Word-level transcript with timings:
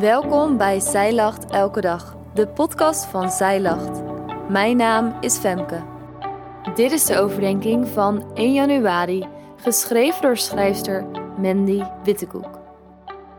Welkom 0.00 0.56
bij 0.56 0.80
Zij 0.80 1.14
Lacht 1.14 1.50
Elke 1.50 1.80
Dag, 1.80 2.16
de 2.34 2.48
podcast 2.48 3.04
van 3.04 3.30
Zij 3.30 3.60
Lacht. 3.60 4.02
Mijn 4.48 4.76
naam 4.76 5.16
is 5.20 5.36
Femke. 5.36 5.84
Dit 6.74 6.92
is 6.92 7.04
de 7.04 7.18
overdenking 7.18 7.88
van 7.88 8.34
1 8.34 8.52
januari, 8.52 9.28
geschreven 9.56 10.22
door 10.22 10.36
schrijfster 10.36 11.06
Mandy 11.38 11.82
Wittekoek. 12.04 12.60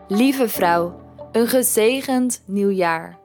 Lieve 0.08 0.50
vrouw, 0.50 1.02
een 1.32 1.48
gezegend 1.48 2.44
nieuw 2.46 2.72
jaar. 2.72 3.20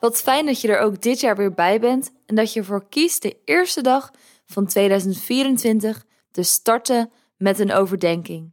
Wat 0.00 0.20
fijn 0.20 0.46
dat 0.46 0.60
je 0.60 0.68
er 0.68 0.80
ook 0.80 1.02
dit 1.02 1.20
jaar 1.20 1.36
weer 1.36 1.54
bij 1.54 1.80
bent 1.80 2.12
en 2.26 2.34
dat 2.34 2.52
je 2.52 2.60
ervoor 2.60 2.88
kiest 2.88 3.22
de 3.22 3.36
eerste 3.44 3.80
dag 3.80 4.10
van 4.46 4.66
2024 4.66 6.04
te 6.30 6.42
starten 6.42 7.10
met 7.36 7.58
een 7.58 7.72
overdenking. 7.72 8.52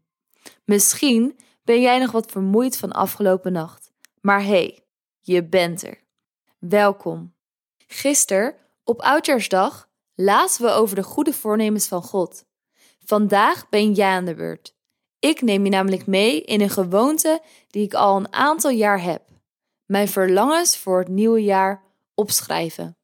Misschien 0.65 1.39
ben 1.63 1.81
jij 1.81 1.99
nog 1.99 2.11
wat 2.11 2.31
vermoeid 2.31 2.77
van 2.77 2.91
afgelopen 2.91 3.51
nacht. 3.51 3.88
Maar 4.21 4.43
hey, 4.43 4.83
je 5.19 5.43
bent 5.43 5.83
er. 5.83 6.03
Welkom. 6.57 7.33
Gisteren, 7.87 8.55
op 8.83 9.01
Oudjaarsdag, 9.01 9.89
lazen 10.15 10.65
we 10.65 10.71
over 10.71 10.95
de 10.95 11.03
goede 11.03 11.33
voornemens 11.33 11.87
van 11.87 12.03
God. 12.03 12.45
Vandaag 13.05 13.69
ben 13.69 13.93
jij 13.93 14.09
aan 14.09 14.25
de 14.25 14.35
beurt. 14.35 14.75
Ik 15.19 15.41
neem 15.41 15.63
je 15.63 15.69
namelijk 15.69 16.07
mee 16.07 16.41
in 16.41 16.61
een 16.61 16.69
gewoonte 16.69 17.41
die 17.67 17.83
ik 17.83 17.93
al 17.93 18.15
een 18.15 18.33
aantal 18.33 18.71
jaar 18.71 19.01
heb. 19.01 19.21
Mijn 19.85 20.07
verlangens 20.07 20.77
voor 20.77 20.99
het 20.99 21.07
nieuwe 21.07 21.43
jaar 21.43 21.83
opschrijven. 22.15 22.97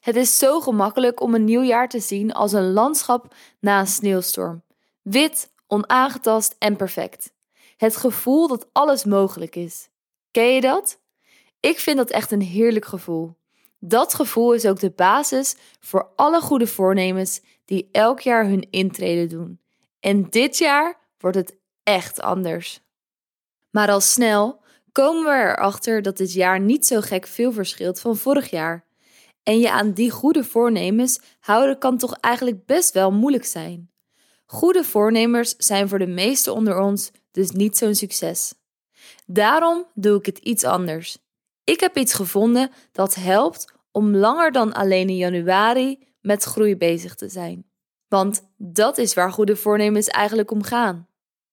Het 0.00 0.16
is 0.16 0.38
zo 0.38 0.60
gemakkelijk 0.60 1.20
om 1.20 1.34
een 1.34 1.44
nieuw 1.44 1.62
jaar 1.62 1.88
te 1.88 2.00
zien 2.00 2.32
als 2.32 2.52
een 2.52 2.72
landschap 2.72 3.34
na 3.60 3.80
een 3.80 3.86
sneeuwstorm. 3.86 4.62
Wit, 5.02 5.52
onaangetast 5.66 6.56
en 6.58 6.76
perfect. 6.76 7.32
Het 7.76 7.96
gevoel 7.96 8.48
dat 8.48 8.66
alles 8.72 9.04
mogelijk 9.04 9.56
is. 9.56 9.88
Ken 10.34 10.54
je 10.54 10.60
dat? 10.60 11.00
Ik 11.60 11.78
vind 11.78 11.96
dat 11.96 12.10
echt 12.10 12.30
een 12.30 12.42
heerlijk 12.42 12.84
gevoel. 12.84 13.36
Dat 13.78 14.14
gevoel 14.14 14.52
is 14.52 14.66
ook 14.66 14.80
de 14.80 14.90
basis 14.90 15.56
voor 15.80 16.12
alle 16.16 16.40
goede 16.40 16.66
voornemens 16.66 17.40
die 17.64 17.88
elk 17.92 18.20
jaar 18.20 18.46
hun 18.46 18.66
intrede 18.70 19.26
doen. 19.26 19.60
En 20.00 20.30
dit 20.30 20.58
jaar 20.58 20.98
wordt 21.18 21.36
het 21.36 21.56
echt 21.82 22.20
anders. 22.20 22.80
Maar 23.70 23.90
al 23.90 24.00
snel 24.00 24.60
komen 24.92 25.24
we 25.24 25.30
erachter 25.30 26.02
dat 26.02 26.16
dit 26.16 26.32
jaar 26.32 26.60
niet 26.60 26.86
zo 26.86 27.00
gek 27.00 27.26
veel 27.26 27.52
verschilt 27.52 28.00
van 28.00 28.16
vorig 28.16 28.50
jaar. 28.50 28.86
En 29.42 29.58
je 29.58 29.70
aan 29.70 29.92
die 29.92 30.10
goede 30.10 30.44
voornemens 30.44 31.20
houden 31.40 31.78
kan 31.78 31.98
toch 31.98 32.14
eigenlijk 32.20 32.66
best 32.66 32.92
wel 32.92 33.12
moeilijk 33.12 33.44
zijn. 33.44 33.90
Goede 34.46 34.84
voornemers 34.84 35.54
zijn 35.56 35.88
voor 35.88 35.98
de 35.98 36.06
meesten 36.06 36.54
onder 36.54 36.78
ons 36.78 37.10
dus 37.30 37.50
niet 37.50 37.76
zo'n 37.76 37.94
succes. 37.94 38.54
Daarom 39.26 39.86
doe 39.94 40.18
ik 40.18 40.26
het 40.26 40.38
iets 40.38 40.64
anders. 40.64 41.18
Ik 41.64 41.80
heb 41.80 41.96
iets 41.96 42.14
gevonden 42.14 42.70
dat 42.92 43.14
helpt 43.14 43.72
om 43.92 44.16
langer 44.16 44.52
dan 44.52 44.72
alleen 44.72 45.08
in 45.08 45.16
januari 45.16 45.98
met 46.20 46.44
groei 46.44 46.76
bezig 46.76 47.14
te 47.14 47.28
zijn. 47.28 47.66
Want 48.08 48.42
dat 48.56 48.98
is 48.98 49.14
waar 49.14 49.32
goede 49.32 49.56
voornemens 49.56 50.08
eigenlijk 50.08 50.50
om 50.50 50.62
gaan. 50.62 51.08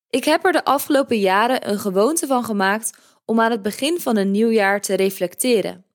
Ik 0.10 0.24
heb 0.24 0.46
er 0.46 0.52
de 0.52 0.66
afgelopen 0.66 1.20
jaren 1.20 1.70
een 1.70 1.80
gewoonte 1.80 2.28
van 2.28 2.44
gemaakt 2.44 2.98
om 3.26 3.40
aan 3.40 3.52
het 3.52 3.62
begin 3.62 4.00
van 4.00 4.18
een 4.18 4.32
nieuw 4.32 4.50
jaar 4.50 4.82
te 4.82 4.96
reflecteren. 4.96 5.86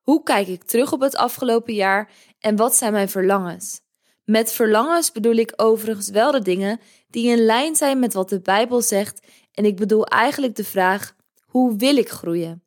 Hoe 0.00 0.22
kijk 0.22 0.46
ik 0.46 0.64
terug 0.64 0.92
op 0.92 1.00
het 1.00 1.16
afgelopen 1.16 1.74
jaar 1.74 2.10
en 2.38 2.56
wat 2.56 2.76
zijn 2.76 2.92
mijn 2.92 3.08
verlangens? 3.08 3.80
Met 4.24 4.52
verlangens 4.52 5.12
bedoel 5.12 5.34
ik 5.34 5.52
overigens 5.56 6.08
wel 6.08 6.30
de 6.30 6.42
dingen 6.42 6.80
die 7.10 7.30
in 7.30 7.44
lijn 7.44 7.76
zijn 7.76 7.98
met 7.98 8.14
wat 8.14 8.28
de 8.28 8.40
Bijbel 8.40 8.82
zegt 8.82 9.26
en 9.58 9.64
ik 9.64 9.76
bedoel 9.76 10.06
eigenlijk 10.06 10.56
de 10.56 10.64
vraag: 10.64 11.14
hoe 11.46 11.76
wil 11.76 11.96
ik 11.96 12.08
groeien? 12.08 12.62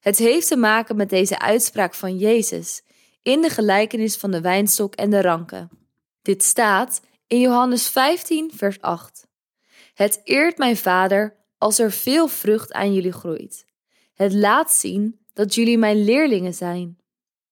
Het 0.00 0.18
heeft 0.18 0.48
te 0.48 0.56
maken 0.56 0.96
met 0.96 1.10
deze 1.10 1.38
uitspraak 1.38 1.94
van 1.94 2.16
Jezus 2.16 2.82
in 3.22 3.40
de 3.40 3.50
gelijkenis 3.50 4.16
van 4.16 4.30
de 4.30 4.40
wijnstok 4.40 4.94
en 4.94 5.10
de 5.10 5.20
ranken. 5.20 5.70
Dit 6.22 6.42
staat 6.42 7.00
in 7.26 7.40
Johannes 7.40 7.88
15, 7.88 8.50
vers 8.54 8.80
8. 8.80 9.26
Het 9.94 10.20
eert 10.24 10.58
mijn 10.58 10.76
Vader 10.76 11.36
als 11.58 11.78
er 11.78 11.92
veel 11.92 12.28
vrucht 12.28 12.72
aan 12.72 12.94
jullie 12.94 13.12
groeit. 13.12 13.66
Het 14.14 14.32
laat 14.32 14.72
zien 14.72 15.20
dat 15.32 15.54
jullie 15.54 15.78
mijn 15.78 16.04
leerlingen 16.04 16.54
zijn. 16.54 16.98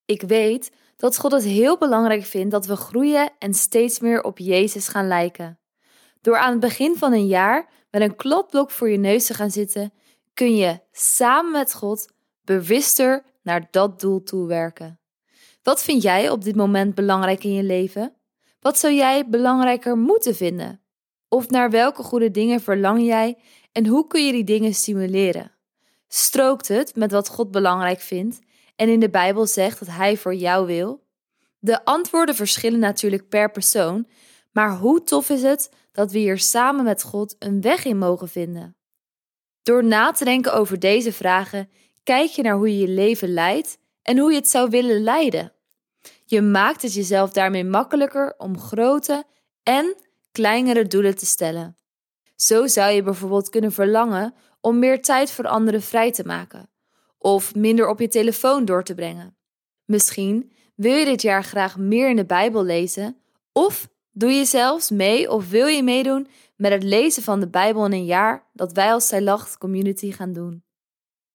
Ik 0.05 0.21
weet 0.21 0.71
dat 0.95 1.17
God 1.17 1.31
het 1.31 1.43
heel 1.43 1.77
belangrijk 1.77 2.23
vindt 2.23 2.51
dat 2.51 2.65
we 2.65 2.75
groeien 2.75 3.31
en 3.39 3.53
steeds 3.53 3.99
meer 3.99 4.23
op 4.23 4.37
Jezus 4.37 4.87
gaan 4.87 5.07
lijken. 5.07 5.59
Door 6.25 6.37
aan 6.37 6.51
het 6.51 6.59
begin 6.59 6.95
van 6.97 7.13
een 7.13 7.27
jaar 7.27 7.69
met 7.91 8.01
een 8.01 8.15
kladblok 8.15 8.71
voor 8.71 8.89
je 8.89 8.97
neus 8.97 9.25
te 9.25 9.33
gaan 9.33 9.51
zitten, 9.51 9.93
kun 10.33 10.55
je 10.55 10.79
samen 10.91 11.51
met 11.51 11.73
God 11.73 12.11
bewuster 12.43 13.23
naar 13.43 13.67
dat 13.71 13.99
doel 13.99 14.23
toe 14.23 14.47
werken. 14.47 14.99
Wat 15.63 15.83
vind 15.83 16.01
jij 16.01 16.29
op 16.29 16.43
dit 16.43 16.55
moment 16.55 16.95
belangrijk 16.95 17.43
in 17.43 17.53
je 17.53 17.63
leven? 17.63 18.15
Wat 18.59 18.77
zou 18.77 18.93
jij 18.93 19.29
belangrijker 19.29 19.97
moeten 19.97 20.35
vinden? 20.35 20.81
Of 21.29 21.49
naar 21.49 21.69
welke 21.69 22.03
goede 22.03 22.31
dingen 22.31 22.61
verlang 22.61 23.05
jij 23.05 23.37
en 23.71 23.87
hoe 23.87 24.07
kun 24.07 24.25
je 24.25 24.31
die 24.31 24.43
dingen 24.43 24.73
stimuleren? 24.73 25.51
Strookt 26.07 26.67
het 26.67 26.95
met 26.95 27.11
wat 27.11 27.29
God 27.29 27.51
belangrijk 27.51 27.99
vindt 27.99 28.39
en 28.75 28.89
in 28.89 28.99
de 28.99 29.09
Bijbel 29.09 29.47
zegt 29.47 29.79
dat 29.79 29.87
Hij 29.87 30.17
voor 30.17 30.35
jou 30.35 30.65
wil? 30.65 31.03
De 31.59 31.85
antwoorden 31.85 32.35
verschillen 32.35 32.79
natuurlijk 32.79 33.29
per 33.29 33.51
persoon, 33.51 34.07
maar 34.55 34.77
hoe 34.77 35.03
tof 35.03 35.29
is 35.29 35.41
het 35.41 35.71
dat 35.91 36.11
we 36.11 36.17
hier 36.17 36.37
samen 36.37 36.83
met 36.83 37.03
God 37.03 37.35
een 37.39 37.61
weg 37.61 37.85
in 37.85 37.97
mogen 37.97 38.29
vinden? 38.29 38.75
Door 39.61 39.83
na 39.83 40.11
te 40.11 40.23
denken 40.23 40.53
over 40.53 40.79
deze 40.79 41.13
vragen, 41.13 41.69
kijk 42.03 42.29
je 42.29 42.41
naar 42.41 42.55
hoe 42.55 42.77
je 42.77 42.87
je 42.87 42.93
leven 42.93 43.33
leidt 43.33 43.77
en 44.01 44.17
hoe 44.17 44.31
je 44.31 44.37
het 44.37 44.49
zou 44.49 44.69
willen 44.69 45.03
leiden. 45.03 45.53
Je 46.25 46.41
maakt 46.41 46.81
het 46.81 46.93
jezelf 46.93 47.31
daarmee 47.31 47.63
makkelijker 47.63 48.33
om 48.37 48.59
grote 48.59 49.23
en 49.63 49.95
kleinere 50.31 50.87
doelen 50.87 51.15
te 51.15 51.25
stellen. 51.25 51.77
Zo 52.35 52.67
zou 52.67 52.91
je 52.91 53.03
bijvoorbeeld 53.03 53.49
kunnen 53.49 53.71
verlangen 53.71 54.33
om 54.61 54.79
meer 54.79 55.01
tijd 55.01 55.31
voor 55.31 55.47
anderen 55.47 55.81
vrij 55.81 56.11
te 56.11 56.23
maken 56.23 56.69
of 57.17 57.55
minder 57.55 57.87
op 57.87 57.99
je 57.99 58.07
telefoon 58.07 58.65
door 58.65 58.83
te 58.83 58.95
brengen. 58.95 59.37
Misschien 59.85 60.51
wil 60.75 60.95
je 60.95 61.05
dit 61.05 61.21
jaar 61.21 61.43
graag 61.43 61.77
meer 61.77 62.09
in 62.09 62.15
de 62.15 62.25
Bijbel 62.25 62.63
lezen 62.63 63.17
of 63.51 63.87
doe 64.15 64.31
je 64.31 64.45
zelfs 64.45 64.89
mee 64.89 65.31
of 65.31 65.49
wil 65.49 65.67
je 65.67 65.83
meedoen 65.83 66.27
met 66.55 66.71
het 66.71 66.83
lezen 66.83 67.23
van 67.23 67.39
de 67.39 67.47
Bijbel 67.47 67.85
in 67.85 67.91
een 67.91 68.05
jaar 68.05 68.49
dat 68.53 68.71
wij 68.71 68.93
als 68.93 69.07
Zij 69.07 69.21
Lacht 69.21 69.57
Community 69.57 70.11
gaan 70.11 70.33
doen. 70.33 70.63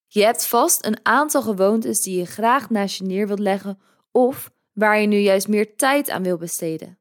Je 0.06 0.24
hebt 0.24 0.46
vast 0.46 0.86
een 0.86 0.98
aantal 1.02 1.42
gewoontes 1.42 2.02
die 2.02 2.18
je 2.18 2.26
graag 2.26 2.70
naast 2.70 2.98
je 2.98 3.04
neer 3.04 3.26
wilt 3.26 3.38
leggen 3.38 3.78
of 4.12 4.50
waar 4.72 5.00
je 5.00 5.06
nu 5.06 5.16
juist 5.16 5.48
meer 5.48 5.76
tijd 5.76 6.10
aan 6.10 6.22
wil 6.22 6.36
besteden. 6.36 6.98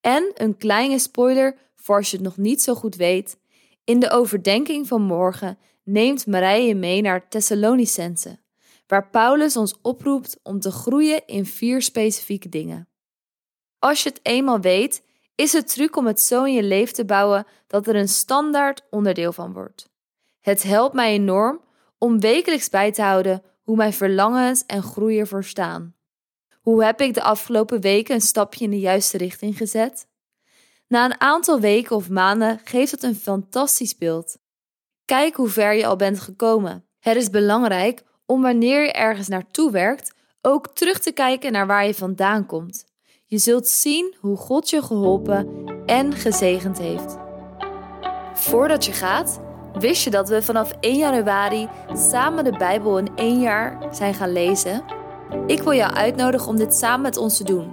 En 0.00 0.30
een 0.34 0.56
kleine 0.56 0.98
spoiler 0.98 1.56
voor 1.74 1.96
als 1.96 2.10
je 2.10 2.16
het 2.16 2.26
nog 2.26 2.36
niet 2.36 2.62
zo 2.62 2.74
goed 2.74 2.96
weet. 2.96 3.38
In 3.84 4.00
de 4.00 4.10
overdenking 4.10 4.86
van 4.86 5.02
morgen 5.02 5.58
neemt 5.84 6.26
Marije 6.26 6.66
je 6.66 6.74
mee 6.74 7.00
naar 7.00 7.28
Thessalonicense, 7.28 8.38
waar 8.86 9.10
Paulus 9.10 9.56
ons 9.56 9.78
oproept 9.82 10.40
om 10.42 10.60
te 10.60 10.70
groeien 10.70 11.26
in 11.26 11.46
vier 11.46 11.82
specifieke 11.82 12.48
dingen. 12.48 12.89
Als 13.80 14.02
je 14.02 14.08
het 14.08 14.20
eenmaal 14.22 14.60
weet, 14.60 15.02
is 15.34 15.52
het 15.52 15.68
truc 15.68 15.96
om 15.96 16.06
het 16.06 16.20
zo 16.20 16.44
in 16.44 16.54
je 16.54 16.62
leven 16.62 16.94
te 16.94 17.04
bouwen 17.04 17.46
dat 17.66 17.86
er 17.86 17.96
een 17.96 18.08
standaard 18.08 18.82
onderdeel 18.90 19.32
van 19.32 19.52
wordt. 19.52 19.88
Het 20.40 20.62
helpt 20.62 20.94
mij 20.94 21.12
enorm 21.12 21.60
om 21.98 22.20
wekelijks 22.20 22.68
bij 22.68 22.92
te 22.92 23.02
houden 23.02 23.42
hoe 23.62 23.76
mijn 23.76 23.92
verlangens 23.92 24.66
en 24.66 24.82
groei 24.82 25.18
ervoor 25.18 25.44
staan. 25.44 25.94
Hoe 26.60 26.84
heb 26.84 27.00
ik 27.00 27.14
de 27.14 27.22
afgelopen 27.22 27.80
weken 27.80 28.14
een 28.14 28.20
stapje 28.20 28.64
in 28.64 28.70
de 28.70 28.78
juiste 28.78 29.18
richting 29.18 29.56
gezet? 29.56 30.06
Na 30.88 31.04
een 31.04 31.20
aantal 31.20 31.60
weken 31.60 31.96
of 31.96 32.08
maanden 32.08 32.60
geeft 32.64 32.90
het 32.90 33.02
een 33.02 33.14
fantastisch 33.14 33.96
beeld. 33.96 34.38
Kijk 35.04 35.34
hoe 35.34 35.48
ver 35.48 35.72
je 35.72 35.86
al 35.86 35.96
bent 35.96 36.20
gekomen. 36.20 36.84
Het 36.98 37.16
is 37.16 37.30
belangrijk 37.30 38.02
om 38.26 38.42
wanneer 38.42 38.82
je 38.82 38.92
ergens 38.92 39.28
naartoe 39.28 39.70
werkt, 39.70 40.14
ook 40.40 40.68
terug 40.68 40.98
te 40.98 41.12
kijken 41.12 41.52
naar 41.52 41.66
waar 41.66 41.86
je 41.86 41.94
vandaan 41.94 42.46
komt. 42.46 42.84
Je 43.30 43.38
zult 43.38 43.68
zien 43.68 44.14
hoe 44.20 44.36
God 44.36 44.70
je 44.70 44.82
geholpen 44.82 45.48
en 45.86 46.12
gezegend 46.12 46.78
heeft. 46.78 47.16
Voordat 48.34 48.84
je 48.84 48.92
gaat, 48.92 49.40
wist 49.72 50.04
je 50.04 50.10
dat 50.10 50.28
we 50.28 50.42
vanaf 50.42 50.72
1 50.80 50.96
januari 50.96 51.68
samen 51.92 52.44
de 52.44 52.56
Bijbel 52.56 52.98
in 52.98 53.08
één 53.16 53.40
jaar 53.40 53.78
zijn 53.92 54.14
gaan 54.14 54.32
lezen? 54.32 54.84
Ik 55.46 55.62
wil 55.62 55.74
jou 55.74 55.92
uitnodigen 55.92 56.48
om 56.48 56.56
dit 56.56 56.74
samen 56.74 57.00
met 57.00 57.16
ons 57.16 57.36
te 57.36 57.44
doen. 57.44 57.72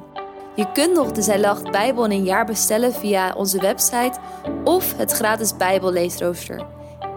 Je 0.56 0.72
kunt 0.72 0.94
nog 0.94 1.12
de 1.12 1.22
Zijlacht 1.22 1.72
Bijbel 1.72 2.06
in 2.06 2.12
een 2.12 2.24
jaar 2.24 2.46
bestellen 2.46 2.94
via 2.94 3.34
onze 3.36 3.60
website 3.60 4.20
of 4.64 4.98
het 4.98 5.12
gratis 5.12 5.58
Bijbelleesrooster. 5.58 6.66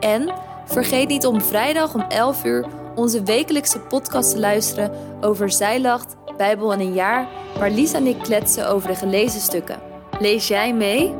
En 0.00 0.34
vergeet 0.64 1.08
niet 1.08 1.26
om 1.26 1.42
vrijdag 1.42 1.94
om 1.94 2.00
11 2.00 2.44
uur 2.44 2.66
onze 2.94 3.22
wekelijkse 3.22 3.80
podcast 3.80 4.30
te 4.30 4.38
luisteren 4.38 4.92
over 5.20 5.50
Zijlacht 5.50 6.16
Bijbel 6.40 6.72
in 6.72 6.80
een 6.80 6.92
jaar, 6.92 7.28
waar 7.58 7.70
Lisa 7.70 7.98
en 7.98 8.06
ik 8.06 8.18
kletsen 8.18 8.68
over 8.68 8.88
de 8.88 8.94
gelezen 8.94 9.40
stukken. 9.40 9.80
Lees 10.18 10.48
jij 10.48 10.74
mee? 10.74 11.14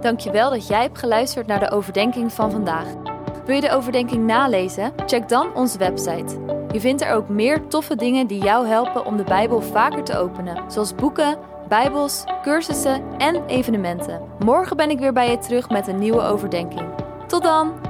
Dankjewel 0.00 0.50
dat 0.50 0.66
jij 0.66 0.82
hebt 0.82 0.98
geluisterd 0.98 1.46
naar 1.46 1.60
de 1.60 1.70
overdenking 1.70 2.32
van 2.32 2.50
vandaag. 2.50 2.86
Wil 3.44 3.54
je 3.54 3.60
de 3.60 3.70
overdenking 3.70 4.26
nalezen? 4.26 4.92
Check 5.06 5.28
dan 5.28 5.54
onze 5.54 5.78
website. 5.78 6.38
Je 6.72 6.80
vindt 6.80 7.02
er 7.02 7.12
ook 7.12 7.28
meer 7.28 7.66
toffe 7.66 7.96
dingen 7.96 8.26
die 8.26 8.42
jou 8.42 8.66
helpen 8.66 9.04
om 9.04 9.16
de 9.16 9.24
Bijbel 9.24 9.60
vaker 9.60 10.04
te 10.04 10.18
openen, 10.18 10.70
zoals 10.70 10.94
boeken, 10.94 11.38
Bijbels, 11.68 12.24
cursussen 12.42 13.02
en 13.18 13.46
evenementen. 13.46 14.20
Morgen 14.38 14.76
ben 14.76 14.90
ik 14.90 14.98
weer 14.98 15.12
bij 15.12 15.30
je 15.30 15.38
terug 15.38 15.68
met 15.68 15.86
een 15.86 15.98
nieuwe 15.98 16.22
overdenking. 16.22 16.88
Tot 17.26 17.42
dan! 17.42 17.89